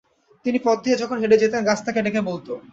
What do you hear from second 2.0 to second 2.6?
ডেকে বলত।